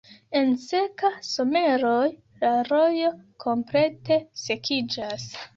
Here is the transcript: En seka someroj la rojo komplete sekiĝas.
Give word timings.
En 0.37 0.53
seka 0.61 1.11
someroj 1.31 2.07
la 2.45 2.53
rojo 2.71 3.13
komplete 3.47 4.21
sekiĝas. 4.49 5.33